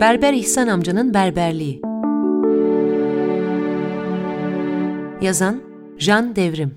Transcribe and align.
Berber 0.00 0.32
İhsan 0.32 0.68
amcanın 0.68 1.14
berberliği. 1.14 1.80
Yazan 5.20 5.60
Jan 5.98 6.36
Devrim. 6.36 6.74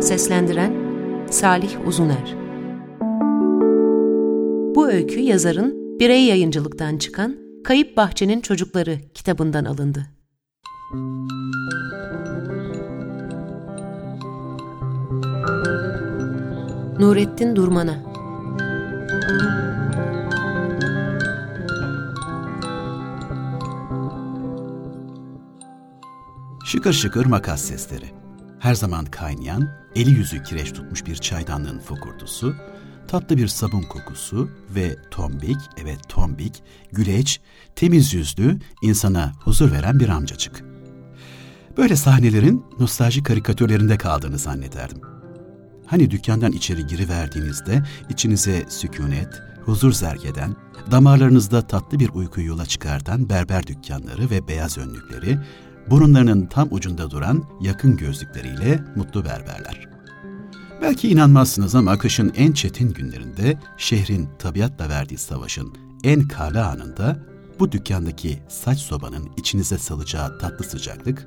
Seslendiren 0.00 0.72
Salih 1.30 1.86
Uzuner. 1.86 2.34
Bu 4.74 4.88
öykü 4.88 5.20
yazarın 5.20 5.98
Birey 6.00 6.24
Yayıncılık'tan 6.24 6.98
çıkan 6.98 7.36
Kayıp 7.64 7.96
Bahçenin 7.96 8.40
Çocukları 8.40 8.98
kitabından 9.14 9.64
alındı. 9.64 10.06
Nurettin 16.98 17.56
Durmana 17.56 18.14
Şıkır 26.64 26.92
şıkır 26.92 27.26
makas 27.26 27.62
sesleri. 27.62 28.14
Her 28.58 28.74
zaman 28.74 29.04
kaynayan, 29.04 29.70
eli 29.96 30.10
yüzü 30.10 30.42
kireç 30.42 30.72
tutmuş 30.72 31.06
bir 31.06 31.16
çaydanlığın 31.16 31.78
fokurtusu, 31.78 32.54
tatlı 33.08 33.36
bir 33.36 33.48
sabun 33.48 33.82
kokusu 33.82 34.50
ve 34.74 34.96
tombik, 35.10 35.56
evet 35.76 35.98
tombik, 36.08 36.62
güleç, 36.92 37.40
temiz 37.76 38.14
yüzlü, 38.14 38.58
insana 38.82 39.32
huzur 39.40 39.72
veren 39.72 40.00
bir 40.00 40.08
amcacık. 40.08 40.64
Böyle 41.76 41.96
sahnelerin 41.96 42.64
nostalji 42.80 43.22
karikatürlerinde 43.22 43.98
kaldığını 43.98 44.38
zannederdim. 44.38 45.00
Hani 45.86 46.10
dükkandan 46.10 46.52
içeri 46.52 46.86
giriverdiğinizde 46.86 47.82
içinize 48.08 48.64
sükunet, 48.68 49.42
huzur 49.64 49.92
zerk 49.92 50.24
eden, 50.24 50.56
damarlarınızda 50.90 51.62
tatlı 51.62 51.98
bir 51.98 52.08
uyku 52.08 52.40
yola 52.40 52.66
çıkartan 52.66 53.28
berber 53.28 53.66
dükkanları 53.66 54.30
ve 54.30 54.48
beyaz 54.48 54.78
önlükleri, 54.78 55.38
burunlarının 55.90 56.46
tam 56.46 56.68
ucunda 56.70 57.10
duran 57.10 57.44
yakın 57.60 57.96
gözlükleriyle 57.96 58.80
mutlu 58.96 59.24
berberler. 59.24 59.88
Belki 60.82 61.08
inanmazsınız 61.08 61.74
ama 61.74 61.98
kışın 61.98 62.32
en 62.36 62.52
çetin 62.52 62.92
günlerinde 62.92 63.58
şehrin 63.76 64.28
tabiatla 64.38 64.88
verdiği 64.88 65.18
savaşın 65.18 65.74
en 66.04 66.28
karlı 66.28 66.66
anında 66.66 67.18
bu 67.58 67.72
dükkandaki 67.72 68.38
saç 68.48 68.78
sobanın 68.78 69.30
içinize 69.36 69.78
salacağı 69.78 70.38
tatlı 70.38 70.64
sıcaklık 70.64 71.26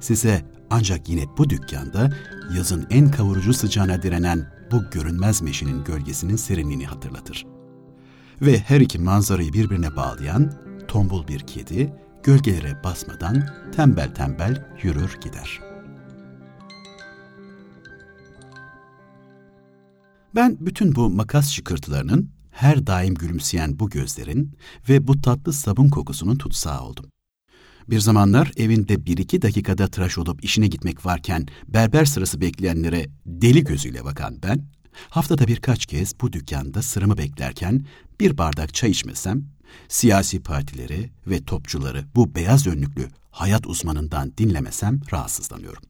size 0.00 0.44
ancak 0.70 1.08
yine 1.08 1.24
bu 1.38 1.50
dükkanda 1.50 2.12
yazın 2.56 2.86
en 2.90 3.10
kavurucu 3.10 3.54
sıcağına 3.54 4.02
direnen 4.02 4.52
bu 4.72 4.90
görünmez 4.90 5.42
meşinin 5.42 5.84
gölgesinin 5.84 6.36
serinliğini 6.36 6.86
hatırlatır. 6.86 7.46
Ve 8.42 8.58
her 8.58 8.80
iki 8.80 8.98
manzarayı 8.98 9.52
birbirine 9.52 9.96
bağlayan 9.96 10.52
tombul 10.88 11.28
bir 11.28 11.40
kedi 11.40 11.92
gölgelere 12.22 12.84
basmadan 12.84 13.46
tembel 13.76 14.14
tembel 14.14 14.64
yürür 14.82 15.18
gider. 15.20 15.60
Ben 20.34 20.56
bütün 20.60 20.94
bu 20.94 21.10
makas 21.10 21.50
şıkırtılarının, 21.50 22.30
her 22.50 22.86
daim 22.86 23.14
gülümseyen 23.14 23.78
bu 23.78 23.90
gözlerin 23.90 24.56
ve 24.88 25.06
bu 25.06 25.20
tatlı 25.20 25.52
sabun 25.52 25.88
kokusunun 25.88 26.36
tutsağı 26.36 26.80
oldum. 26.80 27.10
Bir 27.90 28.00
zamanlar 28.00 28.52
evinde 28.56 29.06
bir 29.06 29.18
iki 29.18 29.42
dakikada 29.42 29.88
tıraş 29.88 30.18
olup 30.18 30.44
işine 30.44 30.66
gitmek 30.66 31.06
varken 31.06 31.46
berber 31.68 32.04
sırası 32.04 32.40
bekleyenlere 32.40 33.06
deli 33.26 33.64
gözüyle 33.64 34.04
bakan 34.04 34.38
ben, 34.42 34.68
haftada 35.10 35.46
birkaç 35.46 35.86
kez 35.86 36.20
bu 36.20 36.32
dükkanda 36.32 36.82
sıramı 36.82 37.18
beklerken 37.18 37.84
bir 38.20 38.38
bardak 38.38 38.74
çay 38.74 38.90
içmesem, 38.90 39.44
siyasi 39.88 40.42
partileri 40.42 41.10
ve 41.26 41.44
topçuları 41.44 42.04
bu 42.14 42.34
beyaz 42.34 42.66
önlüklü 42.66 43.08
hayat 43.30 43.66
uzmanından 43.66 44.32
dinlemesem 44.38 45.00
rahatsızlanıyorum. 45.12 45.82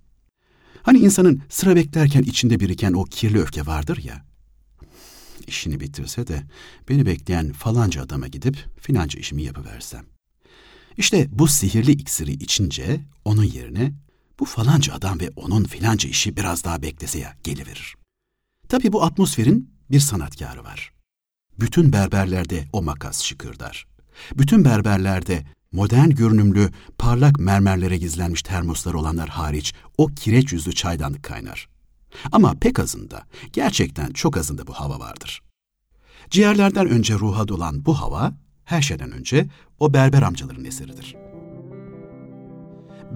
Hani 0.83 0.99
insanın 0.99 1.43
sıra 1.49 1.77
beklerken 1.77 2.23
içinde 2.23 2.61
biriken 2.61 2.93
o 2.93 3.05
kirli 3.05 3.41
öfke 3.41 3.67
vardır 3.67 4.01
ya, 4.05 4.25
işini 5.47 5.81
bitirse 5.81 6.27
de 6.27 6.43
beni 6.89 7.07
bekleyen 7.07 7.53
falanca 7.53 8.03
adama 8.03 8.29
gidip 8.29 8.67
filanca 8.81 9.21
işimi 9.21 9.43
yapıversem. 9.43 10.05
İşte 10.97 11.29
bu 11.31 11.49
sihirli 11.49 11.93
iksiri 11.93 12.33
içince 12.33 13.01
onun 13.25 13.45
yerine 13.45 13.93
bu 14.41 14.45
falanca 14.45 14.95
adam 14.95 15.21
ve 15.21 15.31
onun 15.37 15.65
filanca 15.65 16.09
işi 16.09 16.37
biraz 16.37 16.65
daha 16.65 16.83
beklese 16.83 17.19
ya 17.19 17.37
geliverir. 17.45 17.98
Tabii 18.69 18.93
bu 18.93 19.03
atmosferin 19.03 19.71
bir 19.91 20.01
sanatkarı 20.01 20.65
var. 20.65 20.93
Bütün 21.61 21.93
berberlerde 21.93 22.65
o 22.73 22.83
makas 22.83 23.23
şıkırdar. 23.23 23.87
Bütün 24.35 24.65
berberlerde 24.65 25.45
modern 25.73 26.11
görünümlü 26.11 26.71
parlak 26.99 27.39
mermerlere 27.39 27.97
gizlenmiş 27.97 28.43
termoslar 28.43 28.95
olanlar 28.95 29.29
hariç 29.29 29.75
o 29.99 30.07
kireç 30.07 30.53
yüzlü 30.53 30.73
çaydanlık 30.73 31.23
kaynar. 31.23 31.69
Ama 32.33 32.55
pek 32.61 32.79
azında, 32.79 33.23
gerçekten 33.53 34.13
çok 34.13 34.37
azında 34.37 34.67
bu 34.67 34.73
hava 34.73 35.01
vardır. 35.01 35.43
Ciğerlerden 36.31 36.89
önce 36.89 37.15
ruha 37.15 37.49
dolan 37.49 37.85
bu 37.85 38.01
hava, 38.01 38.35
her 38.65 38.83
şeyden 38.83 39.13
önce 39.13 39.47
o 39.81 39.95
berber 39.95 40.23
amcaların 40.23 40.65
eseridir. 40.65 41.17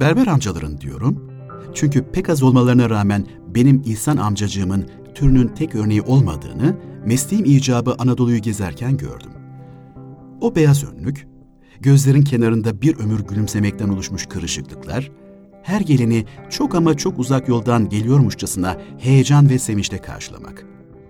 Berber 0.01 0.27
amcaların 0.27 0.81
diyorum, 0.81 1.33
çünkü 1.75 2.13
pek 2.13 2.29
az 2.29 2.43
olmalarına 2.43 2.91
rağmen 2.91 3.27
benim 3.49 3.83
İhsan 3.87 4.17
amcacığımın 4.17 4.91
türünün 5.15 5.49
tek 5.49 5.75
örneği 5.75 6.03
olmadığını 6.03 6.77
mesleğim 7.07 7.45
icabı 7.45 7.95
Anadolu'yu 7.99 8.39
gezerken 8.39 8.97
gördüm. 8.97 9.33
O 10.41 10.55
beyaz 10.55 10.85
önlük, 10.85 11.27
gözlerin 11.81 12.23
kenarında 12.23 12.83
bir 12.83 12.99
ömür 12.99 13.21
gülümsemekten 13.21 13.89
oluşmuş 13.89 14.27
kırışıklıklar, 14.27 15.11
her 15.63 15.81
geleni 15.81 16.25
çok 16.51 16.75
ama 16.75 16.97
çok 16.97 17.19
uzak 17.19 17.49
yoldan 17.49 17.89
geliyormuşçasına 17.89 18.77
heyecan 18.99 19.51
ve 19.51 19.59
sevinçle 19.59 19.99
karşılamak. 19.99 20.67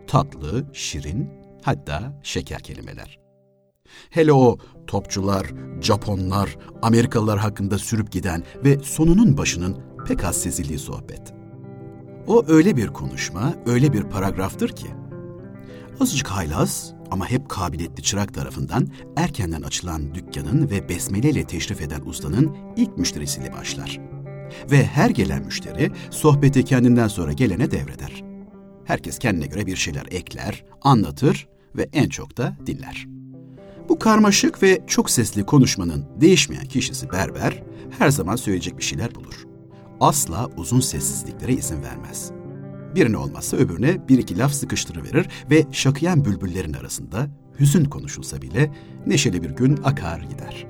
Tatlı, 0.06 0.64
şirin, 0.72 1.28
hatta 1.62 2.20
şeker 2.22 2.60
kelimeler. 2.60 3.18
Hele 4.10 4.32
o 4.32 4.58
topçular, 4.86 5.46
Japonlar, 5.80 6.56
Amerikalılar 6.82 7.38
hakkında 7.38 7.78
sürüp 7.78 8.12
giden 8.12 8.42
ve 8.64 8.78
sonunun 8.78 9.38
başının 9.38 9.76
pek 10.06 10.24
az 10.24 10.36
sezildiği 10.36 10.78
sohbet. 10.78 11.41
O 12.26 12.44
öyle 12.48 12.76
bir 12.76 12.88
konuşma, 12.88 13.54
öyle 13.66 13.92
bir 13.92 14.02
paragraftır 14.02 14.68
ki, 14.68 14.86
azıcık 16.00 16.28
haylaz 16.28 16.94
ama 17.10 17.30
hep 17.30 17.48
kabiliyetli 17.48 18.02
çırak 18.02 18.34
tarafından 18.34 18.88
erkenden 19.16 19.62
açılan 19.62 20.14
dükkanın 20.14 20.70
ve 20.70 20.88
besmeleyle 20.88 21.44
teşrif 21.44 21.80
eden 21.80 22.00
ustanın 22.06 22.56
ilk 22.76 22.98
müşterisiyle 22.98 23.52
başlar. 23.52 24.00
Ve 24.70 24.84
her 24.84 25.10
gelen 25.10 25.44
müşteri 25.44 25.90
sohbeti 26.10 26.64
kendinden 26.64 27.08
sonra 27.08 27.32
gelene 27.32 27.70
devreder. 27.70 28.24
Herkes 28.84 29.18
kendine 29.18 29.46
göre 29.46 29.66
bir 29.66 29.76
şeyler 29.76 30.06
ekler, 30.10 30.64
anlatır 30.82 31.48
ve 31.76 31.88
en 31.92 32.08
çok 32.08 32.36
da 32.36 32.56
dinler. 32.66 33.06
Bu 33.88 33.98
karmaşık 33.98 34.62
ve 34.62 34.82
çok 34.86 35.10
sesli 35.10 35.46
konuşmanın 35.46 36.04
değişmeyen 36.20 36.66
kişisi 36.66 37.10
berber 37.12 37.62
her 37.98 38.10
zaman 38.10 38.36
söyleyecek 38.36 38.78
bir 38.78 38.82
şeyler 38.82 39.14
bulur. 39.14 39.51
Asla 40.02 40.50
uzun 40.56 40.80
sessizliklere 40.80 41.52
izin 41.52 41.82
vermez. 41.82 42.30
Birine 42.94 43.16
olmazsa 43.16 43.56
öbürüne 43.56 44.08
bir 44.08 44.18
iki 44.18 44.38
laf 44.38 44.52
sıkıştırıverir 44.52 45.28
ve 45.50 45.66
şakıyan 45.72 46.24
bülbüllerin 46.24 46.72
arasında 46.72 47.26
hüzün 47.60 47.84
konuşulsa 47.84 48.42
bile 48.42 48.72
neşeli 49.06 49.42
bir 49.42 49.50
gün 49.50 49.78
akar 49.84 50.20
gider. 50.20 50.66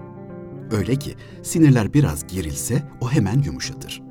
Öyle 0.70 0.97
ki 0.97 1.15
sinirler 1.43 1.94
biraz 1.94 2.26
gerilse 2.26 2.82
o 3.00 3.10
hemen 3.10 3.43
yumuşatır. 3.43 4.03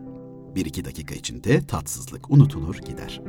Bir 0.56 0.66
iki 0.66 0.86
dakika 0.86 1.16
içinde 1.16 1.68
tatsızlık 1.68 2.32
unutulur 2.32 2.76
gider. 2.76 3.22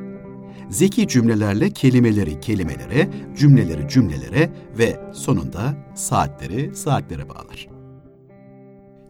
Zeki 0.70 1.08
cümlelerle 1.08 1.70
kelimeleri 1.70 2.40
kelimelere, 2.40 3.10
cümleleri 3.36 3.88
cümlelere 3.88 4.50
ve 4.78 5.00
sonunda 5.14 5.74
saatleri 5.94 6.76
saatlere 6.76 7.28
bağlar. 7.28 7.71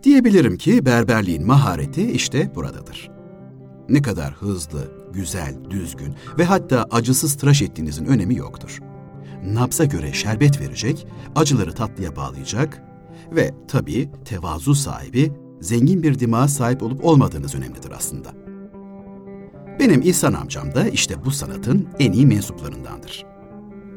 Diyebilirim 0.03 0.57
ki 0.57 0.87
berberliğin 0.87 1.47
mahareti 1.47 2.13
işte 2.13 2.55
buradadır. 2.55 3.11
Ne 3.89 4.03
kadar 4.03 4.33
hızlı, 4.33 4.93
güzel, 5.13 5.55
düzgün 5.71 6.15
ve 6.39 6.45
hatta 6.45 6.87
acısız 6.91 7.37
tıraş 7.37 7.63
ettiğinizin 7.63 8.05
önemi 8.05 8.37
yoktur. 8.37 8.79
Nabza 9.45 9.85
göre 9.85 10.13
şerbet 10.13 10.61
verecek, 10.61 11.07
acıları 11.37 11.75
tatlıya 11.75 12.17
bağlayacak 12.17 12.83
ve 13.33 13.55
tabii 13.69 14.11
tevazu 14.25 14.75
sahibi, 14.75 15.33
zengin 15.61 16.03
bir 16.03 16.19
dimağa 16.19 16.49
sahip 16.49 16.83
olup 16.83 17.05
olmadığınız 17.05 17.55
önemlidir 17.55 17.91
aslında. 17.91 18.33
Benim 19.81 20.03
İhsan 20.03 20.33
amcam 20.33 20.75
da 20.75 20.89
işte 20.89 21.25
bu 21.25 21.31
sanatın 21.31 21.89
en 21.99 22.13
iyi 22.13 22.27
mensuplarındandır. 22.27 23.27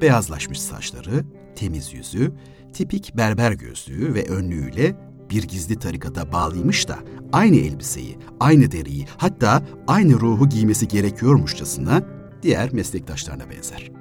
Beyazlaşmış 0.01 0.61
saçları, 0.61 1.25
temiz 1.55 1.93
yüzü, 1.93 2.31
tipik 2.73 3.17
berber 3.17 3.51
gözlüğü 3.51 4.13
ve 4.13 4.25
önlüğüyle 4.25 4.95
bir 5.29 5.43
gizli 5.43 5.79
tarikata 5.79 6.31
bağlıymış 6.31 6.87
da 6.87 6.99
aynı 7.33 7.55
elbiseyi, 7.55 8.17
aynı 8.39 8.71
deriyi 8.71 9.05
hatta 9.17 9.63
aynı 9.87 10.19
ruhu 10.19 10.49
giymesi 10.49 10.87
gerekiyormuşçasına 10.87 12.01
diğer 12.43 12.73
meslektaşlarına 12.73 13.49
benzer. 13.49 13.91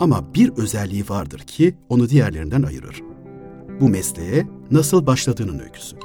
Ama 0.00 0.34
bir 0.34 0.52
özelliği 0.56 1.08
vardır 1.08 1.38
ki 1.38 1.74
onu 1.88 2.08
diğerlerinden 2.08 2.62
ayırır. 2.62 3.02
Bu 3.80 3.88
mesleğe 3.88 4.46
nasıl 4.70 5.06
başladığının 5.06 5.58
öyküsü. 5.58 5.96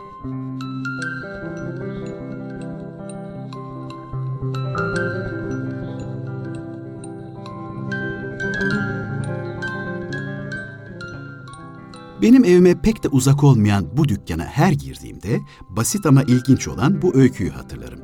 Benim 12.21 12.43
evime 12.43 12.81
pek 12.81 13.03
de 13.03 13.07
uzak 13.07 13.43
olmayan 13.43 13.97
bu 13.97 14.09
dükkana 14.09 14.43
her 14.43 14.71
girdiğimde 14.71 15.39
basit 15.69 16.05
ama 16.05 16.23
ilginç 16.23 16.67
olan 16.67 17.01
bu 17.01 17.15
öyküyü 17.15 17.49
hatırlarım. 17.49 17.99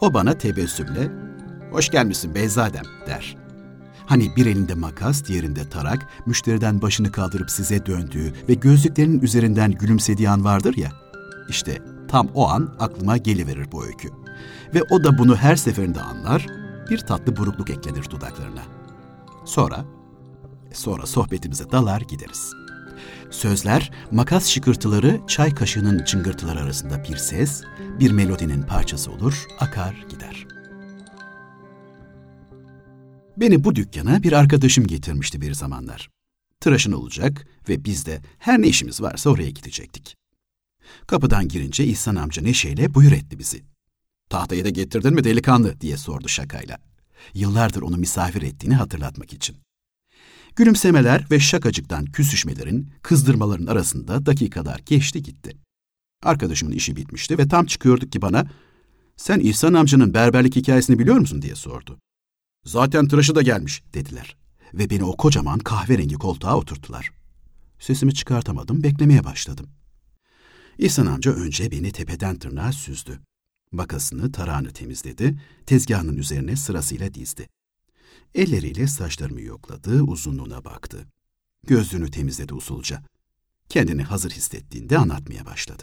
O 0.00 0.14
bana 0.14 0.38
tebessümle, 0.38 1.10
''Hoş 1.70 1.90
gelmişsin 1.90 2.34
Beyzadem'' 2.34 3.06
der. 3.06 3.36
Hani 4.06 4.36
bir 4.36 4.46
elinde 4.46 4.74
makas, 4.74 5.24
diğerinde 5.24 5.68
tarak, 5.68 6.08
müşteriden 6.26 6.82
başını 6.82 7.12
kaldırıp 7.12 7.50
size 7.50 7.86
döndüğü 7.86 8.32
ve 8.48 8.54
gözlüklerinin 8.54 9.20
üzerinden 9.20 9.72
gülümsediği 9.72 10.30
an 10.30 10.44
vardır 10.44 10.76
ya, 10.76 10.92
işte 11.48 11.78
tam 12.08 12.28
o 12.34 12.48
an 12.48 12.74
aklıma 12.78 13.16
geliverir 13.16 13.72
bu 13.72 13.84
öykü. 13.84 14.08
Ve 14.74 14.82
o 14.90 15.04
da 15.04 15.18
bunu 15.18 15.36
her 15.36 15.56
seferinde 15.56 16.00
anlar, 16.00 16.46
bir 16.90 16.98
tatlı 16.98 17.36
burukluk 17.36 17.70
eklenir 17.70 18.10
dudaklarına. 18.10 18.62
Sonra, 19.44 19.84
sonra 20.72 21.06
sohbetimize 21.06 21.70
dalar 21.70 22.00
gideriz.'' 22.00 22.61
Sözler, 23.30 23.90
makas 24.10 24.48
şıkırtıları, 24.48 25.20
çay 25.26 25.54
kaşığının 25.54 26.04
çıngırtıları 26.04 26.60
arasında 26.60 27.04
bir 27.04 27.16
ses, 27.16 27.62
bir 28.00 28.10
melodinin 28.10 28.62
parçası 28.62 29.12
olur, 29.12 29.46
akar 29.60 30.06
gider. 30.10 30.46
Beni 33.36 33.64
bu 33.64 33.74
dükkana 33.74 34.22
bir 34.22 34.32
arkadaşım 34.32 34.86
getirmişti 34.86 35.40
bir 35.40 35.54
zamanlar. 35.54 36.10
Tıraşın 36.60 36.92
olacak 36.92 37.46
ve 37.68 37.84
biz 37.84 38.06
de 38.06 38.20
her 38.38 38.62
ne 38.62 38.66
işimiz 38.66 39.00
varsa 39.00 39.30
oraya 39.30 39.50
gidecektik. 39.50 40.16
Kapıdan 41.06 41.48
girince 41.48 41.84
İhsan 41.84 42.16
amca 42.16 42.42
neşeyle 42.42 42.94
buyur 42.94 43.12
etti 43.12 43.38
bizi. 43.38 43.62
Tahtayı 44.30 44.64
da 44.64 44.68
getirdin 44.68 45.14
mi 45.14 45.24
delikanlı 45.24 45.80
diye 45.80 45.96
sordu 45.96 46.28
şakayla. 46.28 46.78
Yıllardır 47.34 47.82
onu 47.82 47.96
misafir 47.96 48.42
ettiğini 48.42 48.74
hatırlatmak 48.74 49.32
için. 49.32 49.56
Gülümsemeler 50.56 51.26
ve 51.30 51.40
şakacıktan 51.40 52.04
küsüşmelerin, 52.04 52.90
kızdırmaların 53.02 53.66
arasında 53.66 54.26
dakikalar 54.26 54.80
geçti 54.86 55.22
gitti. 55.22 55.56
Arkadaşımın 56.22 56.72
işi 56.72 56.96
bitmişti 56.96 57.38
ve 57.38 57.48
tam 57.48 57.66
çıkıyorduk 57.66 58.12
ki 58.12 58.22
bana, 58.22 58.46
''Sen 59.16 59.40
İhsan 59.40 59.74
amcanın 59.74 60.14
berberlik 60.14 60.56
hikayesini 60.56 60.98
biliyor 60.98 61.16
musun?'' 61.16 61.42
diye 61.42 61.54
sordu. 61.54 61.98
''Zaten 62.64 63.08
tıraşı 63.08 63.34
da 63.34 63.42
gelmiş.'' 63.42 63.82
dediler 63.94 64.36
ve 64.74 64.90
beni 64.90 65.04
o 65.04 65.16
kocaman 65.16 65.58
kahverengi 65.58 66.14
koltuğa 66.14 66.56
oturttular. 66.56 67.12
Sesimi 67.78 68.14
çıkartamadım, 68.14 68.82
beklemeye 68.82 69.24
başladım. 69.24 69.66
İhsan 70.78 71.06
amca 71.06 71.32
önce 71.32 71.70
beni 71.70 71.92
tepeden 71.92 72.38
tırnağa 72.38 72.72
süzdü. 72.72 73.20
Makasını, 73.72 74.32
tarağını 74.32 74.72
temizledi, 74.72 75.40
tezgahının 75.66 76.16
üzerine 76.16 76.56
sırasıyla 76.56 77.14
dizdi. 77.14 77.48
Elleriyle 78.34 78.86
saçlarımı 78.86 79.40
yokladı, 79.40 80.02
uzunluğuna 80.02 80.64
baktı. 80.64 81.06
Gözlüğünü 81.66 82.10
temizledi 82.10 82.54
usulca. 82.54 83.02
Kendini 83.68 84.02
hazır 84.02 84.30
hissettiğinde 84.30 84.98
anlatmaya 84.98 85.46
başladı. 85.46 85.82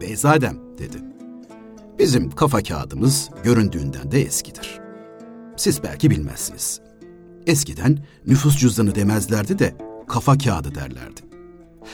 Beyzadem 0.00 0.60
dedi. 0.78 0.96
Bizim 1.98 2.30
kafa 2.30 2.62
kağıdımız 2.62 3.30
göründüğünden 3.44 4.12
de 4.12 4.22
eskidir. 4.22 4.80
Siz 5.56 5.82
belki 5.82 6.10
bilmezsiniz. 6.10 6.80
Eskiden 7.46 8.04
nüfus 8.26 8.58
cüzdanı 8.58 8.94
demezlerdi 8.94 9.58
de 9.58 9.76
kafa 10.08 10.38
kağıdı 10.38 10.74
derlerdi. 10.74 11.20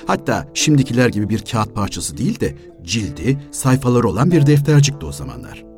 Hatta 0.06 0.48
şimdikiler 0.54 1.08
gibi 1.08 1.28
bir 1.28 1.44
kağıt 1.44 1.74
parçası 1.74 2.16
değil 2.16 2.40
de 2.40 2.58
cildi, 2.82 3.48
sayfaları 3.50 4.08
olan 4.08 4.30
bir 4.30 4.46
deftercikti 4.46 5.06
o 5.06 5.12
zamanlar. 5.12 5.71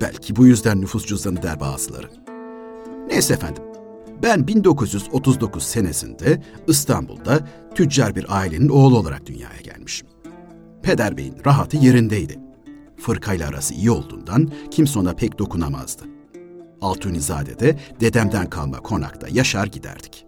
Belki 0.00 0.36
bu 0.36 0.46
yüzden 0.46 0.80
nüfus 0.80 1.06
cüzdanı 1.06 1.42
der 1.42 1.60
bazıları. 1.60 2.10
Neyse 3.08 3.34
efendim, 3.34 3.62
ben 4.22 4.46
1939 4.46 5.62
senesinde 5.62 6.42
İstanbul'da 6.68 7.40
tüccar 7.74 8.16
bir 8.16 8.26
ailenin 8.28 8.68
oğlu 8.68 8.98
olarak 8.98 9.26
dünyaya 9.26 9.60
gelmişim. 9.62 10.08
Peder 10.82 11.16
Bey'in 11.16 11.34
rahatı 11.46 11.76
yerindeydi. 11.76 12.38
Fırkayla 12.96 13.48
arası 13.48 13.74
iyi 13.74 13.90
olduğundan 13.90 14.50
kimse 14.70 14.98
ona 14.98 15.12
pek 15.12 15.38
dokunamazdı. 15.38 16.02
Altunizade 16.80 17.58
de 17.58 17.78
dedemden 18.00 18.50
kalma 18.50 18.80
konakta 18.80 19.28
yaşar 19.30 19.66
giderdik. 19.66 20.26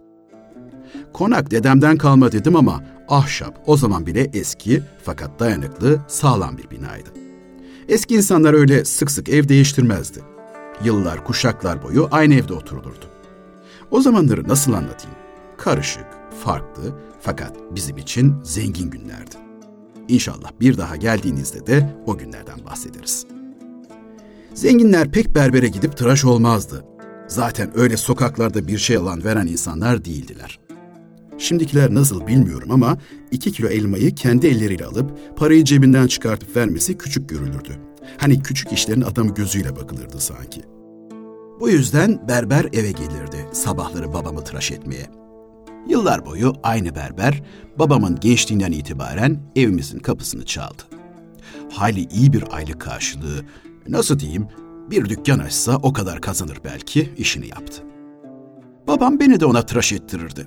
Konak 1.12 1.50
dedemden 1.50 1.96
kalma 1.96 2.32
dedim 2.32 2.56
ama 2.56 2.84
ahşap 3.08 3.62
o 3.66 3.76
zaman 3.76 4.06
bile 4.06 4.30
eski 4.32 4.82
fakat 5.04 5.40
dayanıklı, 5.40 6.00
sağlam 6.08 6.58
bir 6.58 6.70
binaydı. 6.70 7.21
Eski 7.92 8.14
insanlar 8.14 8.54
öyle 8.54 8.84
sık 8.84 9.10
sık 9.10 9.28
ev 9.28 9.48
değiştirmezdi. 9.48 10.20
Yıllar, 10.84 11.24
kuşaklar 11.24 11.82
boyu 11.82 12.08
aynı 12.10 12.34
evde 12.34 12.54
oturulurdu. 12.54 13.06
O 13.90 14.00
zamanları 14.00 14.48
nasıl 14.48 14.72
anlatayım? 14.72 15.16
Karışık, 15.58 16.06
farklı 16.44 16.82
fakat 17.20 17.56
bizim 17.70 17.96
için 17.96 18.34
zengin 18.44 18.90
günlerdi. 18.90 19.36
İnşallah 20.08 20.50
bir 20.60 20.78
daha 20.78 20.96
geldiğinizde 20.96 21.66
de 21.66 21.96
o 22.06 22.18
günlerden 22.18 22.64
bahsederiz. 22.64 23.26
Zenginler 24.54 25.10
pek 25.10 25.34
berbere 25.34 25.68
gidip 25.68 25.96
tıraş 25.96 26.24
olmazdı. 26.24 26.84
Zaten 27.28 27.78
öyle 27.78 27.96
sokaklarda 27.96 28.66
bir 28.68 28.78
şey 28.78 28.96
alan 28.96 29.24
veren 29.24 29.46
insanlar 29.46 30.04
değildiler. 30.04 30.58
Şimdikiler 31.38 31.94
nasıl 31.94 32.26
bilmiyorum 32.26 32.70
ama 32.70 32.98
iki 33.30 33.52
kilo 33.52 33.68
elmayı 33.68 34.14
kendi 34.14 34.46
elleriyle 34.46 34.84
alıp 34.84 35.36
parayı 35.36 35.64
cebinden 35.64 36.06
çıkartıp 36.06 36.56
vermesi 36.56 36.98
küçük 36.98 37.28
görülürdü. 37.28 37.78
Hani 38.18 38.42
küçük 38.42 38.72
işlerin 38.72 39.02
adamı 39.02 39.34
gözüyle 39.34 39.76
bakılırdı 39.76 40.20
sanki. 40.20 40.62
Bu 41.60 41.68
yüzden 41.68 42.28
berber 42.28 42.64
eve 42.64 42.90
gelirdi 42.90 43.46
sabahları 43.52 44.12
babamı 44.12 44.44
tıraş 44.44 44.70
etmeye. 44.70 45.06
Yıllar 45.88 46.26
boyu 46.26 46.52
aynı 46.62 46.94
berber 46.94 47.42
babamın 47.78 48.20
gençliğinden 48.20 48.72
itibaren 48.72 49.38
evimizin 49.56 49.98
kapısını 49.98 50.44
çaldı. 50.44 50.82
Hayli 51.72 52.08
iyi 52.08 52.32
bir 52.32 52.44
aylık 52.50 52.80
karşılığı, 52.80 53.44
nasıl 53.88 54.18
diyeyim, 54.18 54.46
bir 54.90 55.08
dükkan 55.08 55.38
açsa 55.38 55.76
o 55.76 55.92
kadar 55.92 56.20
kazanır 56.20 56.58
belki 56.64 57.12
işini 57.16 57.48
yaptı. 57.48 57.82
Babam 58.88 59.20
beni 59.20 59.40
de 59.40 59.46
ona 59.46 59.62
tıraş 59.66 59.92
ettirirdi. 59.92 60.46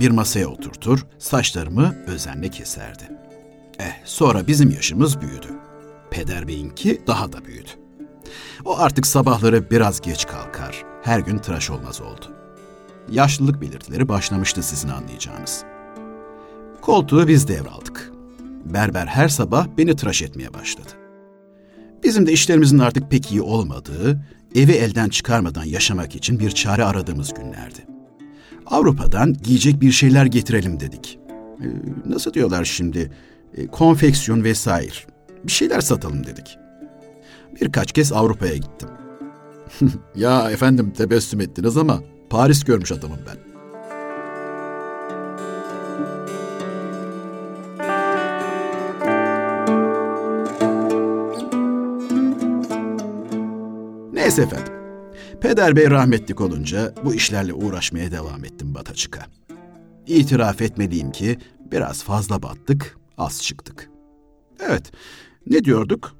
Bir 0.00 0.10
masaya 0.10 0.46
oturtur, 0.46 1.06
saçlarımı 1.18 1.94
özenle 2.06 2.48
keserdi. 2.48 3.02
Eh, 3.78 3.92
sonra 4.04 4.46
bizim 4.46 4.70
yaşımız 4.70 5.20
büyüdü. 5.20 5.48
Peder 6.10 6.48
Bey'inki 6.48 7.02
daha 7.06 7.32
da 7.32 7.44
büyüdü. 7.44 7.70
O 8.64 8.78
artık 8.78 9.06
sabahları 9.06 9.70
biraz 9.70 10.00
geç 10.00 10.26
kalkar, 10.26 10.84
her 11.02 11.20
gün 11.20 11.38
tıraş 11.38 11.70
olmaz 11.70 12.00
oldu. 12.00 12.36
Yaşlılık 13.10 13.60
belirtileri 13.60 14.08
başlamıştı 14.08 14.62
sizin 14.62 14.88
anlayacağınız. 14.88 15.64
Koltuğu 16.80 17.28
biz 17.28 17.48
devraldık. 17.48 18.12
Berber 18.64 19.06
her 19.06 19.28
sabah 19.28 19.66
beni 19.78 19.96
tıraş 19.96 20.22
etmeye 20.22 20.54
başladı. 20.54 20.90
Bizim 22.02 22.26
de 22.26 22.32
işlerimizin 22.32 22.78
artık 22.78 23.10
pek 23.10 23.32
iyi 23.32 23.42
olmadığı, 23.42 24.24
evi 24.54 24.72
elden 24.72 25.08
çıkarmadan 25.08 25.64
yaşamak 25.64 26.14
için 26.16 26.38
bir 26.38 26.50
çare 26.50 26.84
aradığımız 26.84 27.34
günlerdi. 27.34 27.91
Avrupa'dan 28.66 29.34
giyecek 29.42 29.80
bir 29.80 29.90
şeyler 29.92 30.26
getirelim 30.26 30.80
dedik. 30.80 31.18
Ee, 31.60 31.66
nasıl 32.06 32.34
diyorlar 32.34 32.64
şimdi? 32.64 33.10
Ee, 33.56 33.66
konfeksiyon 33.66 34.44
vesaire. 34.44 34.94
Bir 35.44 35.52
şeyler 35.52 35.80
satalım 35.80 36.26
dedik. 36.26 36.58
Birkaç 37.60 37.92
kez 37.92 38.12
Avrupa'ya 38.12 38.56
gittim. 38.56 38.88
ya 40.16 40.50
efendim 40.50 40.92
tebessüm 40.96 41.40
ettiniz 41.40 41.76
ama 41.76 42.00
Paris 42.30 42.64
görmüş 42.64 42.92
adamım 42.92 43.18
ben. 43.26 43.52
Neyse 54.12 54.42
efendim. 54.42 54.71
Peder 55.42 55.76
Bey 55.76 55.90
rahmetlik 55.90 56.40
olunca 56.40 56.94
bu 57.04 57.14
işlerle 57.14 57.54
uğraşmaya 57.54 58.10
devam 58.10 58.44
ettim 58.44 58.74
Bataçık'a. 58.74 59.26
İtiraf 60.06 60.62
etmeliyim 60.62 61.12
ki 61.12 61.38
biraz 61.72 62.02
fazla 62.02 62.42
battık, 62.42 62.98
az 63.18 63.42
çıktık. 63.42 63.90
Evet, 64.60 64.92
ne 65.46 65.64
diyorduk? 65.64 66.16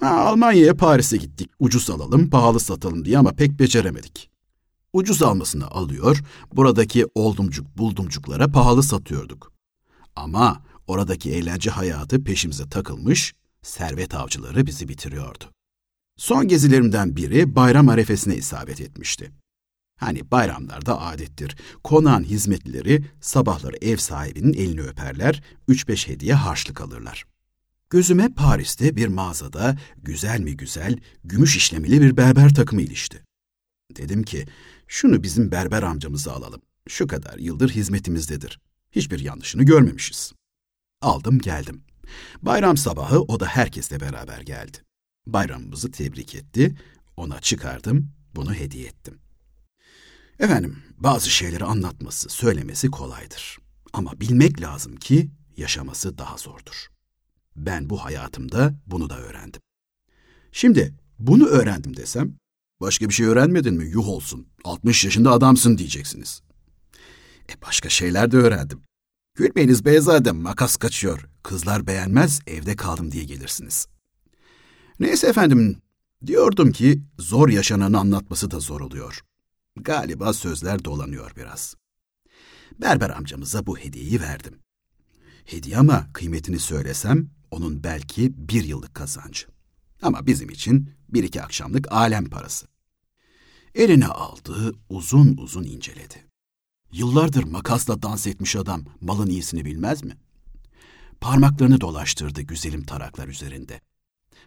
Ha, 0.00 0.08
Almanya'ya 0.08 0.76
Paris'e 0.76 1.16
gittik, 1.16 1.50
ucuz 1.58 1.90
alalım, 1.90 2.30
pahalı 2.30 2.60
satalım 2.60 3.04
diye 3.04 3.18
ama 3.18 3.32
pek 3.32 3.58
beceremedik. 3.58 4.30
Ucuz 4.92 5.22
almasını 5.22 5.66
alıyor, 5.66 6.22
buradaki 6.52 7.06
oldumcuk 7.14 7.78
buldumcuklara 7.78 8.48
pahalı 8.48 8.82
satıyorduk. 8.82 9.52
Ama 10.16 10.62
oradaki 10.86 11.32
eğlence 11.32 11.70
hayatı 11.70 12.24
peşimize 12.24 12.68
takılmış, 12.68 13.34
servet 13.62 14.14
avcıları 14.14 14.66
bizi 14.66 14.88
bitiriyordu. 14.88 15.44
Son 16.16 16.48
gezilerimden 16.48 17.16
biri 17.16 17.56
bayram 17.56 17.88
arefesine 17.88 18.36
isabet 18.36 18.80
etmişti. 18.80 19.32
Hani 19.96 20.30
bayramlarda 20.30 21.00
adettir. 21.00 21.56
Konağın 21.84 22.24
hizmetlileri 22.24 23.04
sabahları 23.20 23.76
ev 23.80 23.96
sahibinin 23.96 24.52
elini 24.52 24.80
öperler, 24.80 25.42
üç 25.68 25.88
beş 25.88 26.08
hediye 26.08 26.34
harçlık 26.34 26.80
alırlar. 26.80 27.24
Gözüme 27.90 28.28
Paris'te 28.28 28.96
bir 28.96 29.08
mağazada 29.08 29.76
güzel 29.96 30.40
mi 30.40 30.56
güzel, 30.56 30.96
gümüş 31.24 31.56
işlemeli 31.56 32.00
bir 32.00 32.16
berber 32.16 32.54
takımı 32.54 32.82
ilişti. 32.82 33.24
Dedim 33.96 34.22
ki, 34.22 34.46
şunu 34.88 35.22
bizim 35.22 35.50
berber 35.50 35.82
amcamıza 35.82 36.32
alalım. 36.32 36.62
Şu 36.88 37.06
kadar 37.06 37.38
yıldır 37.38 37.70
hizmetimizdedir. 37.70 38.60
Hiçbir 38.92 39.18
yanlışını 39.18 39.62
görmemişiz. 39.62 40.32
Aldım 41.00 41.38
geldim. 41.38 41.84
Bayram 42.42 42.76
sabahı 42.76 43.20
o 43.20 43.40
da 43.40 43.46
herkesle 43.46 44.00
beraber 44.00 44.40
geldi. 44.40 44.78
Bayramımızı 45.26 45.90
tebrik 45.90 46.34
etti, 46.34 46.76
ona 47.16 47.40
çıkardım, 47.40 48.10
bunu 48.34 48.54
hediye 48.54 48.86
ettim. 48.86 49.18
Efendim, 50.38 50.82
bazı 50.98 51.30
şeyleri 51.30 51.64
anlatması, 51.64 52.28
söylemesi 52.28 52.90
kolaydır. 52.90 53.58
Ama 53.92 54.20
bilmek 54.20 54.60
lazım 54.60 54.96
ki 54.96 55.30
yaşaması 55.56 56.18
daha 56.18 56.36
zordur. 56.36 56.88
Ben 57.56 57.90
bu 57.90 58.04
hayatımda 58.04 58.74
bunu 58.86 59.10
da 59.10 59.18
öğrendim. 59.18 59.60
Şimdi 60.52 60.94
bunu 61.18 61.46
öğrendim 61.46 61.96
desem, 61.96 62.36
başka 62.80 63.08
bir 63.08 63.14
şey 63.14 63.26
öğrenmedin 63.26 63.74
mi? 63.74 63.84
Yuh 63.84 64.08
olsun, 64.08 64.46
60 64.64 65.04
yaşında 65.04 65.32
adamsın 65.32 65.78
diyeceksiniz. 65.78 66.42
E 67.50 67.62
başka 67.62 67.88
şeyler 67.88 68.30
de 68.30 68.36
öğrendim. 68.36 68.82
Gülmeyiniz 69.34 69.84
beyzadem, 69.84 70.36
makas 70.36 70.76
kaçıyor. 70.76 71.28
Kızlar 71.42 71.86
beğenmez, 71.86 72.40
evde 72.46 72.76
kaldım 72.76 73.12
diye 73.12 73.24
gelirsiniz. 73.24 73.86
Neyse 75.00 75.26
efendim, 75.26 75.82
diyordum 76.26 76.72
ki 76.72 77.02
zor 77.18 77.48
yaşananı 77.48 77.98
anlatması 77.98 78.50
da 78.50 78.60
zor 78.60 78.80
oluyor. 78.80 79.20
Galiba 79.76 80.32
sözler 80.32 80.84
dolanıyor 80.84 81.32
biraz. 81.36 81.76
Berber 82.80 83.10
amcamıza 83.10 83.66
bu 83.66 83.78
hediyeyi 83.78 84.20
verdim. 84.20 84.58
Hediye 85.44 85.78
ama 85.78 86.12
kıymetini 86.12 86.58
söylesem 86.58 87.30
onun 87.50 87.84
belki 87.84 88.48
bir 88.48 88.64
yıllık 88.64 88.94
kazancı. 88.94 89.46
Ama 90.02 90.26
bizim 90.26 90.50
için 90.50 90.90
bir 91.08 91.24
iki 91.24 91.42
akşamlık 91.42 91.92
alem 91.92 92.24
parası. 92.24 92.66
Eline 93.74 94.06
aldı, 94.06 94.74
uzun 94.88 95.36
uzun 95.36 95.64
inceledi. 95.64 96.24
Yıllardır 96.92 97.44
makasla 97.44 98.02
dans 98.02 98.26
etmiş 98.26 98.56
adam 98.56 98.84
malın 99.00 99.30
iyisini 99.30 99.64
bilmez 99.64 100.04
mi? 100.04 100.16
Parmaklarını 101.20 101.80
dolaştırdı 101.80 102.42
güzelim 102.42 102.84
taraklar 102.84 103.28
üzerinde. 103.28 103.80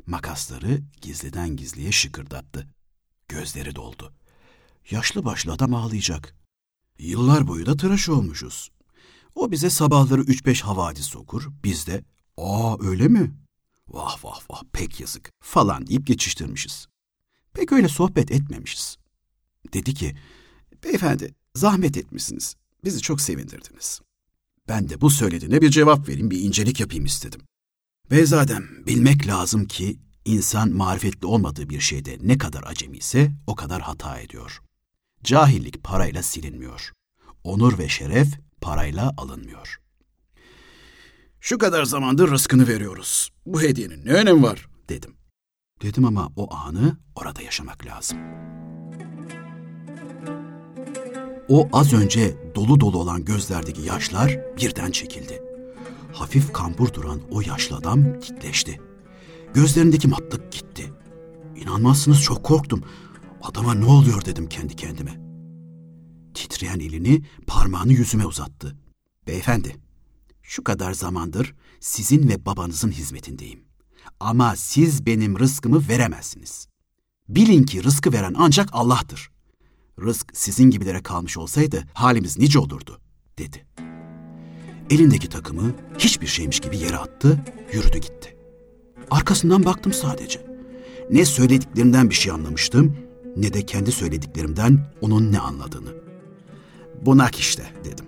Makasları 0.05 0.81
gizliden 1.01 1.55
gizliye 1.55 1.91
şıkırdattı. 1.91 2.67
Gözleri 3.27 3.75
doldu. 3.75 4.13
Yaşlı 4.91 5.25
başlı 5.25 5.51
adam 5.51 5.73
ağlayacak. 5.73 6.35
Yıllar 6.99 7.47
boyu 7.47 7.65
da 7.65 7.77
tıraş 7.77 8.09
olmuşuz. 8.09 8.71
O 9.35 9.51
bize 9.51 9.69
sabahları 9.69 10.21
üç 10.21 10.45
beş 10.45 10.61
havadis 10.61 11.15
okur, 11.15 11.47
biz 11.63 11.87
de 11.87 12.03
''Aa 12.37 12.77
öyle 12.79 13.07
mi? 13.07 13.37
Vah 13.87 14.25
vah 14.25 14.41
vah 14.49 14.63
pek 14.73 14.99
yazık.'' 14.99 15.31
falan 15.39 15.87
deyip 15.87 16.07
geçiştirmişiz. 16.07 16.87
Pek 17.53 17.71
öyle 17.71 17.87
sohbet 17.87 18.31
etmemişiz. 18.31 18.97
Dedi 19.73 19.93
ki, 19.93 20.15
''Beyefendi 20.83 21.35
zahmet 21.55 21.97
etmişsiniz, 21.97 22.55
bizi 22.83 23.01
çok 23.01 23.21
sevindirdiniz.'' 23.21 24.01
Ben 24.69 24.89
de 24.89 25.01
bu 25.01 25.09
söylediğine 25.09 25.61
bir 25.61 25.69
cevap 25.69 26.07
vereyim, 26.09 26.31
bir 26.31 26.41
incelik 26.41 26.79
yapayım 26.79 27.05
istedim. 27.05 27.41
Beyzadem, 28.11 28.67
bilmek 28.85 29.27
lazım 29.27 29.65
ki 29.65 29.99
insan 30.25 30.71
marifetli 30.71 31.27
olmadığı 31.27 31.69
bir 31.69 31.79
şeyde 31.79 32.17
ne 32.21 32.37
kadar 32.37 32.63
acemi 32.65 32.97
ise 32.97 33.31
o 33.47 33.55
kadar 33.55 33.81
hata 33.81 34.19
ediyor. 34.19 34.61
Cahillik 35.23 35.83
parayla 35.83 36.23
silinmiyor. 36.23 36.91
Onur 37.43 37.77
ve 37.77 37.89
şeref 37.89 38.27
parayla 38.61 39.13
alınmıyor. 39.17 39.77
Şu 41.41 41.57
kadar 41.57 41.83
zamandır 41.83 42.31
rızkını 42.31 42.67
veriyoruz. 42.67 43.29
Bu 43.45 43.61
hediyenin 43.61 44.05
ne 44.05 44.11
önemi 44.11 44.43
var 44.43 44.67
dedim. 44.89 45.15
Dedim 45.81 46.05
ama 46.05 46.31
o 46.35 46.55
anı 46.55 46.97
orada 47.15 47.41
yaşamak 47.41 47.85
lazım. 47.85 48.17
O 51.49 51.69
az 51.73 51.93
önce 51.93 52.37
dolu 52.55 52.79
dolu 52.79 52.97
olan 52.97 53.25
gözlerdeki 53.25 53.81
yaşlar 53.81 54.39
birden 54.57 54.91
çekildi. 54.91 55.46
Hafif 56.17 56.53
kambur 56.53 56.93
duran 56.93 57.21
o 57.31 57.41
yaşlı 57.41 57.75
adam 57.75 58.19
titreşti. 58.19 58.81
Gözlerindeki 59.53 60.07
matlık 60.07 60.51
gitti. 60.51 60.93
İnanmazsınız 61.55 62.21
çok 62.21 62.43
korktum. 62.43 62.83
Adama 63.41 63.73
ne 63.73 63.85
oluyor 63.85 64.25
dedim 64.25 64.49
kendi 64.49 64.75
kendime. 64.75 65.19
Titreyen 66.33 66.79
elini 66.79 67.21
parmağını 67.47 67.93
yüzüme 67.93 68.25
uzattı. 68.25 68.77
Beyefendi, 69.27 69.75
şu 70.43 70.63
kadar 70.63 70.93
zamandır 70.93 71.55
sizin 71.79 72.29
ve 72.29 72.45
babanızın 72.45 72.91
hizmetindeyim. 72.91 73.63
Ama 74.19 74.55
siz 74.55 75.05
benim 75.05 75.39
rızkımı 75.39 75.87
veremezsiniz. 75.89 76.67
Bilin 77.29 77.63
ki 77.63 77.83
rızkı 77.83 78.13
veren 78.13 78.35
ancak 78.37 78.69
Allah'tır. 78.71 79.31
Rızk 80.01 80.31
sizin 80.33 80.69
gibilere 80.69 81.03
kalmış 81.03 81.37
olsaydı 81.37 81.83
halimiz 81.93 82.37
nice 82.37 82.59
olurdu, 82.59 83.01
dedi. 83.37 83.65
Elindeki 84.89 85.29
takımı 85.29 85.71
hiçbir 85.97 86.27
şeymiş 86.27 86.59
gibi 86.59 86.77
yere 86.77 86.97
attı, 86.97 87.39
yürüdü 87.73 87.97
gitti. 87.97 88.37
Arkasından 89.11 89.65
baktım 89.65 89.93
sadece. 89.93 90.39
Ne 91.11 91.25
söylediklerinden 91.25 92.09
bir 92.09 92.15
şey 92.15 92.31
anlamıştım, 92.31 92.97
ne 93.35 93.53
de 93.53 93.65
kendi 93.65 93.91
söylediklerimden 93.91 94.79
onun 95.01 95.31
ne 95.31 95.39
anladığını. 95.39 95.89
Bunak 97.01 97.35
işte 97.35 97.63
dedim. 97.85 98.05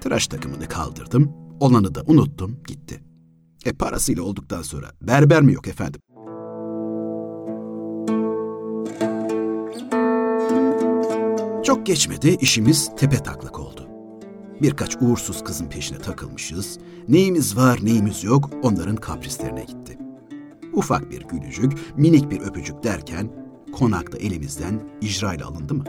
Tıraş 0.00 0.26
takımını 0.26 0.68
kaldırdım, 0.68 1.32
olanı 1.60 1.94
da 1.94 2.02
unuttum, 2.06 2.56
gitti. 2.66 3.00
E 3.64 3.72
parasıyla 3.72 4.22
olduktan 4.22 4.62
sonra 4.62 4.92
berber 5.02 5.42
mi 5.42 5.52
yok 5.52 5.68
efendim? 5.68 6.00
Çok 11.64 11.86
geçmedi 11.86 12.36
işimiz 12.40 12.90
tepe 12.96 13.16
taklak 13.16 13.58
oldu. 13.58 13.83
Birkaç 14.62 14.96
uğursuz 15.00 15.44
kızın 15.44 15.66
peşine 15.66 15.98
takılmışız. 15.98 16.78
Neyimiz 17.08 17.56
var 17.56 17.78
neyimiz 17.82 18.24
yok 18.24 18.50
onların 18.62 18.96
kaprislerine 18.96 19.64
gitti. 19.64 19.98
Ufak 20.72 21.10
bir 21.10 21.22
gülücük, 21.22 21.98
minik 21.98 22.30
bir 22.30 22.40
öpücük 22.40 22.82
derken 22.82 23.30
konakta 23.72 24.18
elimizden 24.18 24.80
icrayla 25.00 25.46
alındı 25.46 25.74
mı? 25.74 25.84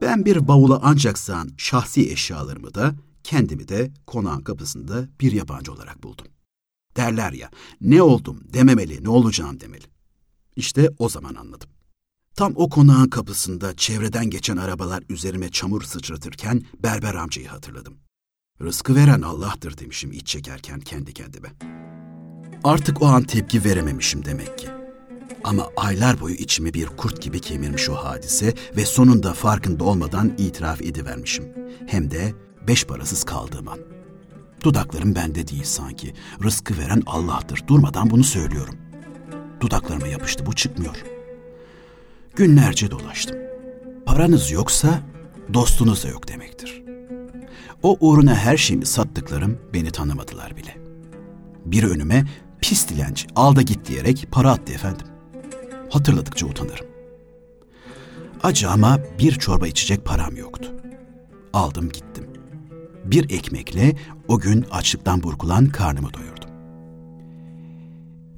Ben 0.00 0.24
bir 0.24 0.48
bavula 0.48 0.80
ancak 0.82 1.18
sığan 1.18 1.48
şahsi 1.56 2.10
eşyalarımı 2.12 2.74
da 2.74 2.94
kendimi 3.24 3.68
de 3.68 3.90
konağın 4.06 4.40
kapısında 4.40 5.08
bir 5.20 5.32
yabancı 5.32 5.72
olarak 5.72 6.02
buldum. 6.02 6.26
Derler 6.96 7.32
ya, 7.32 7.50
ne 7.80 8.02
oldum 8.02 8.40
dememeli, 8.52 9.04
ne 9.04 9.08
olacağım 9.08 9.60
demeli. 9.60 9.84
İşte 10.56 10.90
o 10.98 11.08
zaman 11.08 11.34
anladım. 11.34 11.68
Tam 12.36 12.52
o 12.56 12.68
konağın 12.68 13.08
kapısında 13.08 13.76
çevreden 13.76 14.30
geçen 14.30 14.56
arabalar 14.56 15.02
üzerime 15.08 15.50
çamur 15.50 15.82
sıçratırken 15.82 16.62
berber 16.82 17.14
amcayı 17.14 17.48
hatırladım. 17.48 17.94
Rızkı 18.62 18.94
veren 18.94 19.22
Allah'tır 19.22 19.78
demişim 19.78 20.12
iç 20.12 20.26
çekerken 20.26 20.80
kendi 20.80 21.12
kendime. 21.12 21.52
Artık 22.64 23.02
o 23.02 23.06
an 23.06 23.22
tepki 23.22 23.64
verememişim 23.64 24.24
demek 24.24 24.58
ki. 24.58 24.68
Ama 25.44 25.68
aylar 25.76 26.20
boyu 26.20 26.34
içimi 26.34 26.74
bir 26.74 26.86
kurt 26.86 27.22
gibi 27.22 27.40
kemirmiş 27.40 27.90
o 27.90 27.94
hadise 27.94 28.54
ve 28.76 28.84
sonunda 28.86 29.34
farkında 29.34 29.84
olmadan 29.84 30.34
itiraf 30.38 30.82
edivermişim. 30.82 31.44
Hem 31.86 32.10
de 32.10 32.34
beş 32.68 32.84
parasız 32.84 33.24
kaldığım 33.24 33.68
an. 33.68 33.78
Dudaklarım 34.64 35.14
bende 35.14 35.48
değil 35.48 35.64
sanki. 35.64 36.14
Rızkı 36.42 36.78
veren 36.78 37.02
Allah'tır. 37.06 37.64
Durmadan 37.66 38.10
bunu 38.10 38.24
söylüyorum. 38.24 38.74
Dudaklarıma 39.60 40.06
yapıştı 40.06 40.46
bu 40.46 40.52
çıkmıyor. 40.52 40.96
Günlerce 42.36 42.90
dolaştım. 42.90 43.36
Paranız 44.06 44.50
yoksa 44.50 45.00
dostunuz 45.54 46.04
da 46.04 46.08
yok 46.08 46.28
demektir. 46.28 46.82
O 47.82 47.96
uğruna 48.00 48.34
her 48.34 48.56
şeyimi 48.56 48.86
sattıklarım 48.86 49.58
beni 49.74 49.90
tanımadılar 49.90 50.56
bile. 50.56 50.76
Bir 51.64 51.84
önüme 51.84 52.24
pis 52.60 52.88
dilenci 52.88 53.26
al 53.36 53.56
da 53.56 53.62
git 53.62 53.88
diyerek 53.88 54.28
para 54.30 54.50
attı 54.50 54.72
efendim. 54.72 55.06
Hatırladıkça 55.90 56.46
utanırım. 56.46 56.86
Acı 58.42 58.70
ama 58.70 58.98
bir 59.18 59.32
çorba 59.32 59.66
içecek 59.66 60.04
param 60.04 60.36
yoktu. 60.36 60.72
Aldım 61.52 61.88
gittim. 61.88 62.26
Bir 63.04 63.30
ekmekle 63.30 63.96
o 64.28 64.38
gün 64.38 64.66
açlıktan 64.70 65.22
burkulan 65.22 65.66
karnımı 65.66 66.14
doyurdum. 66.14 66.50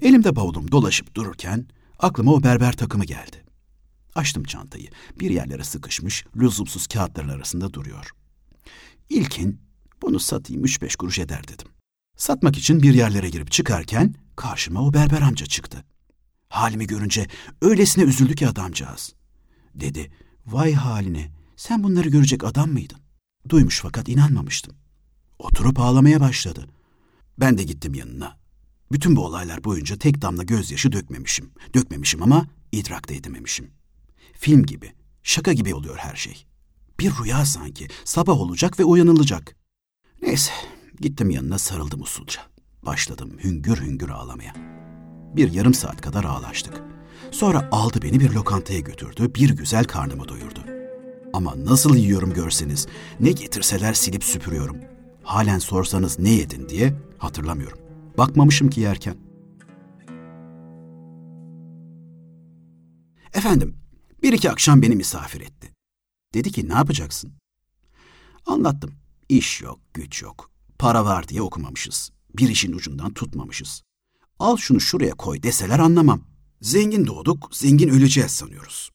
Elimde 0.02 0.36
bavulum 0.36 0.70
dolaşıp 0.70 1.14
dururken 1.14 1.66
aklıma 1.98 2.32
o 2.32 2.42
berber 2.42 2.72
takımı 2.72 3.04
geldi. 3.04 3.43
Açtım 4.14 4.44
çantayı. 4.44 4.88
Bir 5.20 5.30
yerlere 5.30 5.64
sıkışmış, 5.64 6.24
lüzumsuz 6.36 6.86
kağıtların 6.86 7.28
arasında 7.28 7.72
duruyor. 7.72 8.10
İlkin 9.08 9.60
bunu 10.02 10.20
satayım 10.20 10.64
üç 10.64 10.82
beş 10.82 10.96
kuruş 10.96 11.18
eder 11.18 11.48
dedim. 11.48 11.68
Satmak 12.16 12.58
için 12.58 12.82
bir 12.82 12.94
yerlere 12.94 13.30
girip 13.30 13.50
çıkarken 13.50 14.14
karşıma 14.36 14.80
o 14.80 14.94
berber 14.94 15.20
amca 15.20 15.46
çıktı. 15.46 15.84
Halimi 16.48 16.86
görünce 16.86 17.26
öylesine 17.62 18.04
üzüldü 18.04 18.34
ki 18.34 18.48
adamcağız. 18.48 19.14
dedi. 19.74 20.12
Vay 20.46 20.72
haline, 20.72 21.32
sen 21.56 21.82
bunları 21.82 22.08
görecek 22.08 22.44
adam 22.44 22.70
mıydın? 22.70 22.98
Duymuş 23.48 23.80
fakat 23.80 24.08
inanmamıştım. 24.08 24.74
Oturup 25.38 25.80
ağlamaya 25.80 26.20
başladı. 26.20 26.68
Ben 27.38 27.58
de 27.58 27.62
gittim 27.64 27.94
yanına. 27.94 28.38
Bütün 28.92 29.16
bu 29.16 29.24
olaylar 29.26 29.64
boyunca 29.64 29.98
tek 29.98 30.22
damla 30.22 30.42
gözyaşı 30.42 30.92
dökmemişim. 30.92 31.50
Dökmemişim 31.74 32.22
ama 32.22 32.46
idrak 32.72 33.08
da 33.08 33.14
edememişim. 33.14 33.70
Film 34.34 34.66
gibi, 34.66 34.92
şaka 35.22 35.52
gibi 35.52 35.74
oluyor 35.74 35.96
her 35.96 36.16
şey. 36.16 36.46
Bir 37.00 37.12
rüya 37.22 37.44
sanki. 37.44 37.88
Sabah 38.04 38.40
olacak 38.40 38.80
ve 38.80 38.84
uyanılacak. 38.84 39.56
Neyse, 40.22 40.52
gittim 41.00 41.30
yanına 41.30 41.58
sarıldım 41.58 42.02
usulca. 42.02 42.42
Başladım 42.82 43.38
hüngür 43.44 43.80
hüngür 43.80 44.08
ağlamaya. 44.08 44.54
Bir 45.36 45.52
yarım 45.52 45.74
saat 45.74 46.00
kadar 46.00 46.24
ağlaştık. 46.24 46.82
Sonra 47.30 47.68
aldı 47.72 48.02
beni 48.02 48.20
bir 48.20 48.30
lokantaya 48.30 48.80
götürdü, 48.80 49.34
bir 49.34 49.50
güzel 49.50 49.84
karnımı 49.84 50.28
doyurdu. 50.28 50.60
Ama 51.32 51.54
nasıl 51.64 51.96
yiyorum 51.96 52.32
görseniz, 52.32 52.86
ne 53.20 53.32
getirseler 53.32 53.94
silip 53.94 54.24
süpürüyorum. 54.24 54.76
Halen 55.22 55.58
sorsanız 55.58 56.18
ne 56.18 56.30
yedin 56.30 56.68
diye 56.68 56.94
hatırlamıyorum. 57.18 57.78
Bakmamışım 58.18 58.70
ki 58.70 58.80
yerken. 58.80 59.16
Efendim, 63.34 63.76
bir 64.24 64.32
iki 64.32 64.50
akşam 64.50 64.82
beni 64.82 64.96
misafir 64.96 65.40
etti. 65.40 65.72
Dedi 66.34 66.52
ki 66.52 66.68
ne 66.68 66.72
yapacaksın? 66.72 67.32
Anlattım. 68.46 68.94
İş 69.28 69.60
yok, 69.62 69.80
güç 69.94 70.22
yok. 70.22 70.50
Para 70.78 71.04
var 71.04 71.28
diye 71.28 71.42
okumamışız. 71.42 72.10
Bir 72.36 72.48
işin 72.48 72.72
ucundan 72.72 73.14
tutmamışız. 73.14 73.82
Al 74.38 74.56
şunu 74.56 74.80
şuraya 74.80 75.14
koy 75.14 75.42
deseler 75.42 75.78
anlamam. 75.78 76.20
Zengin 76.60 77.06
doğduk, 77.06 77.48
zengin 77.52 77.88
öleceğiz 77.88 78.30
sanıyoruz. 78.30 78.90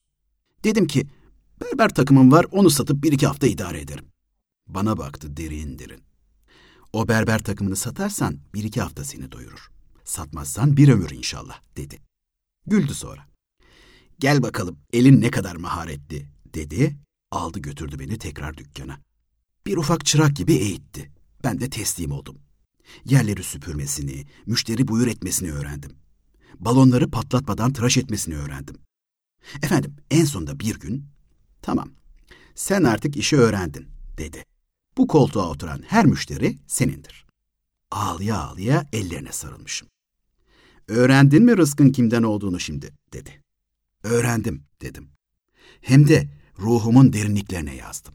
Dedim 0.64 0.88
ki, 0.88 1.08
berber 1.62 1.90
takımım 1.90 2.32
var, 2.32 2.46
onu 2.52 2.70
satıp 2.70 3.04
bir 3.04 3.12
iki 3.12 3.28
hafta 3.28 3.48
idare 3.48 3.82
ederim. 3.82 4.06
Bana 4.68 4.98
baktı 4.98 5.38
derin 5.38 5.80
derin. 5.80 6.04
O 6.94 7.08
berber 7.08 7.40
takımını 7.40 7.76
satarsan 7.76 8.40
bir 8.54 8.64
iki 8.64 8.82
hafta 8.82 9.04
seni 9.04 9.32
doyurur. 9.32 9.72
Satmazsan 10.04 10.78
bir 10.78 10.90
ömür 10.90 11.10
inşallah, 11.10 11.62
dedi. 11.78 12.00
Güldü 12.68 12.94
sonra. 12.94 13.29
Gel 14.20 14.44
bakalım, 14.44 14.80
elin 14.94 15.22
ne 15.22 15.32
kadar 15.32 15.56
maharetli, 15.56 16.26
dedi. 16.54 16.98
Aldı 17.32 17.60
götürdü 17.60 18.00
beni 18.00 18.18
tekrar 18.18 18.58
dükkana. 18.58 19.00
Bir 19.66 19.78
ufak 19.78 20.06
çırak 20.06 20.36
gibi 20.36 20.54
eğitti. 20.54 21.12
Ben 21.44 21.60
de 21.60 21.70
teslim 21.70 22.12
oldum. 22.12 22.38
Yerleri 23.06 23.44
süpürmesini, 23.44 24.26
müşteri 24.46 24.88
buyur 24.88 25.08
etmesini 25.08 25.52
öğrendim. 25.52 25.92
Balonları 26.60 27.12
patlatmadan 27.12 27.74
tıraş 27.74 27.98
etmesini 27.98 28.36
öğrendim. 28.36 28.76
Efendim 29.64 29.96
en 30.12 30.26
sonunda 30.26 30.60
bir 30.60 30.80
gün, 30.80 31.06
tamam 31.62 31.90
sen 32.56 32.84
artık 32.84 33.18
işi 33.18 33.38
öğrendin 33.38 33.88
dedi. 34.18 34.46
Bu 34.98 35.08
koltuğa 35.08 35.50
oturan 35.50 35.84
her 35.88 36.06
müşteri 36.06 36.58
senindir. 36.68 37.26
Ağlıya 37.92 38.38
ağlıya 38.38 38.86
ellerine 38.94 39.32
sarılmışım. 39.32 39.88
Öğrendin 40.88 41.44
mi 41.44 41.58
rızkın 41.58 41.92
kimden 41.92 42.24
olduğunu 42.24 42.60
şimdi 42.60 42.94
dedi. 43.14 43.42
Öğrendim 44.04 44.64
dedim. 44.82 45.12
Hem 45.82 46.08
de 46.08 46.30
ruhumun 46.60 47.14
derinliklerine 47.14 47.76
yazdım. 47.76 48.14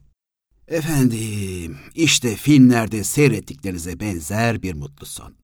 Efendim, 0.67 1.77
işte 1.95 2.35
filmlerde 2.35 3.03
seyrettiklerinize 3.03 3.99
benzer 3.99 4.61
bir 4.61 4.73
mutlu 4.73 5.05
son. 5.05 5.35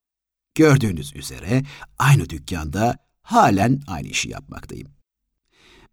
Gördüğünüz 0.55 1.15
üzere 1.15 1.63
aynı 1.99 2.29
dükkanda 2.29 2.97
halen 3.21 3.81
aynı 3.87 4.07
işi 4.07 4.29
yapmaktayım. 4.29 4.87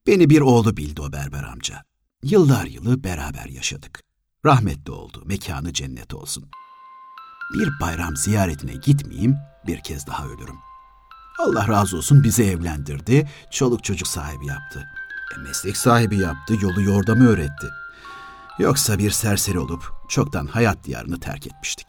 Beni 0.06 0.30
bir 0.30 0.40
oğlu 0.40 0.76
bildi 0.76 1.00
o 1.00 1.12
berber 1.12 1.42
amca. 1.42 1.84
Yıllar 2.22 2.66
yılı 2.66 3.04
beraber 3.04 3.46
yaşadık. 3.46 4.02
Rahmetli 4.44 4.92
oldu, 4.92 5.22
mekanı 5.26 5.72
cennet 5.72 6.14
olsun. 6.14 6.50
Bir 7.54 7.68
bayram 7.80 8.16
ziyaretine 8.16 8.74
gitmeyeyim, 8.74 9.36
bir 9.66 9.80
kez 9.80 10.06
daha 10.06 10.26
ölürüm. 10.26 10.67
Allah 11.38 11.68
razı 11.68 11.96
olsun 11.96 12.24
bizi 12.24 12.44
evlendirdi, 12.44 13.28
çoluk 13.50 13.84
çocuk 13.84 14.08
sahibi 14.08 14.46
yaptı. 14.46 14.88
E, 15.36 15.40
meslek 15.40 15.76
sahibi 15.76 16.18
yaptı, 16.18 16.54
yolu 16.62 16.82
yordamı 16.82 17.28
öğretti. 17.28 17.66
Yoksa 18.58 18.98
bir 18.98 19.10
serseri 19.10 19.58
olup 19.58 19.92
çoktan 20.08 20.46
hayat 20.46 20.84
diyarını 20.84 21.20
terk 21.20 21.46
etmiştik. 21.46 21.88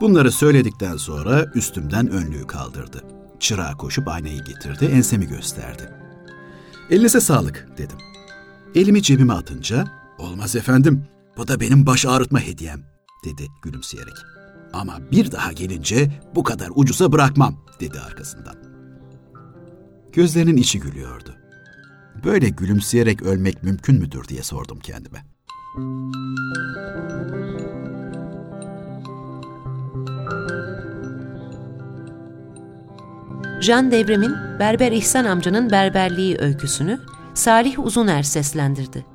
Bunları 0.00 0.32
söyledikten 0.32 0.96
sonra 0.96 1.44
üstümden 1.54 2.10
önlüğü 2.10 2.46
kaldırdı. 2.46 3.23
Çırağa 3.40 3.76
koşup 3.76 4.08
aynayı 4.08 4.44
getirdi, 4.44 4.84
ensemi 4.84 5.28
gösterdi. 5.28 5.90
Elinize 6.90 7.20
sağlık 7.20 7.68
dedim. 7.78 7.98
Elimi 8.74 9.02
cebime 9.02 9.32
atınca, 9.32 9.84
olmaz 10.18 10.56
efendim, 10.56 11.04
bu 11.36 11.48
da 11.48 11.60
benim 11.60 11.86
baş 11.86 12.06
ağrıtma 12.06 12.40
hediyem, 12.40 12.82
dedi 13.24 13.46
gülümseyerek. 13.62 14.14
Ama 14.72 14.98
bir 15.12 15.32
daha 15.32 15.52
gelince 15.52 16.20
bu 16.34 16.42
kadar 16.42 16.68
ucuza 16.74 17.12
bırakmam, 17.12 17.56
dedi 17.80 18.00
arkasından. 18.00 18.56
Gözlerinin 20.12 20.56
içi 20.56 20.80
gülüyordu. 20.80 21.34
Böyle 22.24 22.48
gülümseyerek 22.48 23.22
ölmek 23.22 23.62
mümkün 23.62 24.00
müdür 24.00 24.28
diye 24.28 24.42
sordum 24.42 24.78
kendime. 24.80 25.24
Jean 33.64 33.90
Devrim'in 33.90 34.58
Berber 34.58 34.92
İhsan 34.92 35.24
amcanın 35.24 35.70
berberliği 35.70 36.36
öyküsünü 36.38 37.00
Salih 37.34 37.78
Uzuner 37.86 38.22
seslendirdi. 38.22 39.13